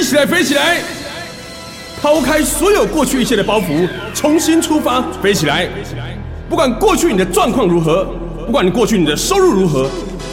[0.00, 0.78] 飞起来，飞起来！
[2.00, 5.68] 抛开所有过去一切的包袱，重新出发，飞起来！
[6.48, 8.06] 不管过去你的状况如何，
[8.46, 9.90] 不管你过去你的收入如何，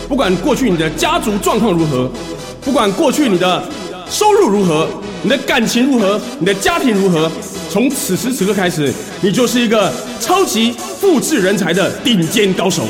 [0.07, 2.09] 不管过去你的家族状况如何，
[2.61, 3.61] 不管过去你的
[4.09, 4.87] 收入如何，
[5.21, 7.29] 你的感情如何，你的家庭如何，
[7.69, 9.91] 从此时此刻开始，你就是一个
[10.21, 10.71] 超级
[11.01, 12.83] 复制人才的顶尖高手。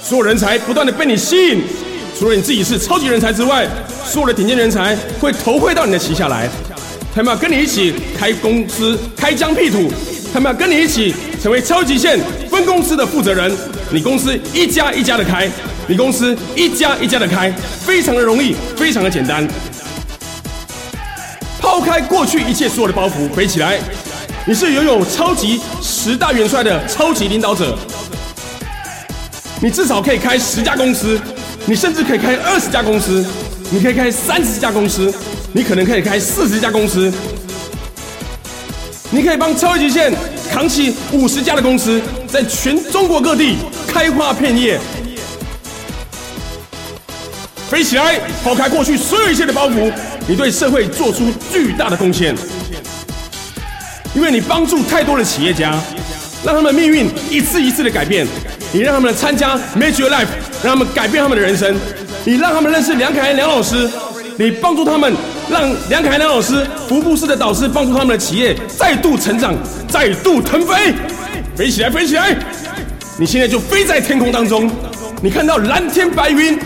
[0.00, 1.62] 所有人才不断的被你吸引，
[2.16, 3.68] 除了你自己是超级人才之外，
[4.04, 6.48] 所有的顶尖人才会投汇到你的旗下来，
[7.14, 9.90] 他们要跟你一起开公司、开疆辟土，
[10.32, 12.18] 他们要跟你一起成为超级线
[12.50, 13.52] 分公司的负责人。
[13.90, 15.48] 你公司一家一家的开，
[15.86, 17.50] 你公司一家一家的开，
[17.84, 19.46] 非常的容易，非常的简单。
[21.60, 23.78] 抛开过去一切所有的包袱，飞起来！
[24.46, 27.76] 你是拥有超级十大元帅的超级领导者。
[29.60, 31.20] 你至少可以开十家公司，
[31.66, 33.24] 你甚至可以开二十家公司，
[33.72, 35.14] 你可以开三十家公司，
[35.52, 37.12] 你可能可以开四十家公司，
[39.10, 40.12] 你可以帮超级线
[40.52, 44.80] 扛起五十家的公司，在全中国各地开花片叶，
[47.70, 49.92] 飞起来，抛开过去所有一切的包袱，
[50.26, 52.34] 你对社会做出巨大的贡献，
[54.14, 55.80] 因为你帮助太多的企业家，
[56.44, 58.26] 让他们命运一次一次的改变。
[58.72, 60.28] 你让他们参加 Major Life，
[60.62, 61.76] 让他们改变他们的人生。
[62.24, 63.88] 你让他们认识梁凯恩梁老师，
[64.36, 65.12] 你帮助他们，
[65.50, 69.54] 让梁凯恩梁老师福布斯的导师帮助他们的企业再度成长，
[69.88, 70.94] 再度腾飞，
[71.56, 72.36] 飞起来，飞起来！
[73.18, 74.70] 你现在就飞在天空当中，
[75.22, 76.58] 你看到蓝天白云，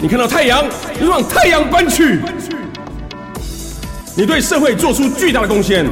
[0.00, 0.64] 你看到太阳，
[1.00, 2.20] 你往太阳奔去。
[4.14, 5.84] 你对社会做出巨大的贡献，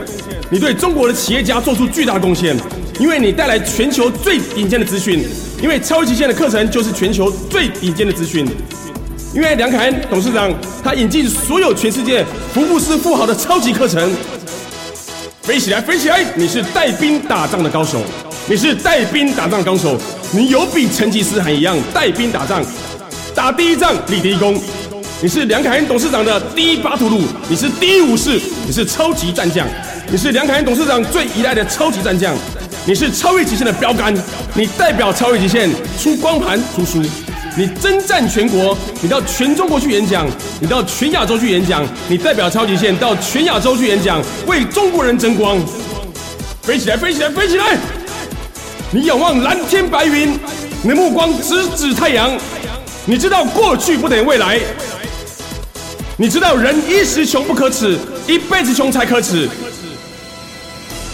[0.49, 2.57] 你对中国的企业家做出巨大的贡献。
[3.01, 5.25] 因为你带来全球最顶尖的资讯，
[5.63, 8.47] 因为超级线的课程就是全球最顶尖的资讯。
[9.35, 10.53] 因为梁凯恩董事长
[10.85, 14.13] 他引进所有全世界福布斯富豪的超级课程，
[15.41, 16.23] 飞起来，飞起来！
[16.35, 18.03] 你是带兵打仗的高手，
[18.47, 19.97] 你是带兵打仗的高手，
[20.31, 22.63] 你有比成吉思汗一样带兵打仗，
[23.35, 24.61] 打第一仗立第一功。
[25.23, 29.67] 你是梁凯恩董事长的第一巴图鲁，你是第一武士，你是超级战将，
[30.13, 32.37] 你是梁凯恩董事长最依赖的超级战将。
[32.87, 34.13] 你是超越极限的标杆，
[34.55, 37.03] 你代表超越极限出光盘出书，
[37.57, 40.27] 你征战全国，你到全中国去演讲，
[40.61, 45.59] 你到全亚洲去演讲，你代表超极限到全亚洲去演讲，为中国人争光，
[46.63, 47.77] 飞起来，飞起来，飞起来！
[48.91, 50.39] 你仰望蓝天白云，
[50.83, 52.37] 你的目光直指太阳，
[53.05, 54.59] 你知道过去不等于未来，
[56.17, 59.49] 你知道人一时穷不可耻，一辈子穷才可耻。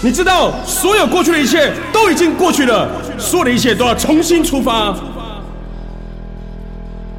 [0.06, 4.94] 你知道，所有过去的一切都已经过去了，所有的一切都要重新出发。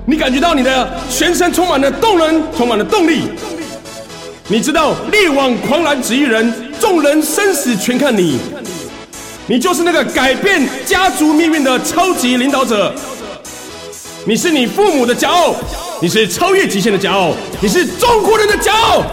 [0.05, 3.23] 你感觉到你的全身充满了动能，充满了动力。
[4.47, 8.39] 你知道，力挽狂澜只一人，众人生死全看你。
[9.47, 12.95] 你就是那个改变家族命运的超级领导者。
[14.25, 15.53] 你是你父母的骄傲，
[16.01, 19.03] 你是超越极限的骄傲，你是中国人的骄傲。